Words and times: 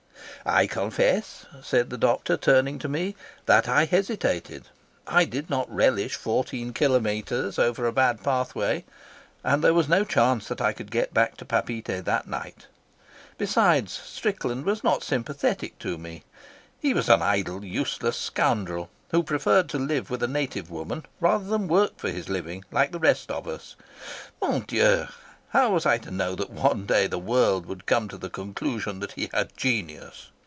"I 0.43 0.65
confess," 0.65 1.45
said 1.61 1.91
the 1.91 1.99
doctor, 1.99 2.35
turning 2.35 2.79
to 2.79 2.87
me, 2.89 3.15
"that 3.45 3.67
I 3.67 3.85
hesitated. 3.85 4.69
I 5.05 5.23
did 5.23 5.51
not 5.51 5.71
relish 5.71 6.15
fourteen 6.15 6.73
kilometres 6.73 7.59
over 7.59 7.85
a 7.85 7.93
bad 7.93 8.23
pathway, 8.23 8.83
and 9.43 9.63
there 9.63 9.75
was 9.75 9.87
no 9.87 10.03
chance 10.03 10.47
that 10.47 10.59
I 10.59 10.73
could 10.73 10.89
get 10.89 11.13
back 11.13 11.37
to 11.37 11.45
Papeete 11.45 12.03
that 12.05 12.27
night. 12.27 12.65
Besides, 13.37 13.93
Strickland 13.93 14.65
was 14.65 14.83
not 14.83 15.03
sympathetic 15.03 15.77
to 15.77 15.99
me. 15.99 16.23
He 16.79 16.95
was 16.95 17.07
an 17.07 17.21
idle, 17.21 17.63
useless 17.63 18.17
scoundrel, 18.17 18.89
who 19.11 19.21
preferred 19.21 19.69
to 19.69 19.77
live 19.77 20.09
with 20.09 20.23
a 20.23 20.27
native 20.27 20.71
woman 20.71 21.05
rather 21.19 21.45
than 21.45 21.67
work 21.67 21.97
for 21.99 22.09
his 22.09 22.29
living 22.29 22.65
like 22.71 22.91
the 22.91 22.97
rest 22.99 23.29
of 23.29 23.47
us., 23.47 23.75
how 25.53 25.73
was 25.73 25.85
I 25.85 25.97
to 25.99 26.11
know 26.11 26.33
that 26.35 26.49
one 26.49 26.85
day 26.85 27.07
the 27.07 27.19
world 27.19 27.65
would 27.65 27.85
come 27.85 28.07
to 28.07 28.17
the 28.17 28.29
conclusion 28.29 29.01
that 29.01 29.11
he 29.13 29.29
had 29.33 29.55
genius? 29.57 30.29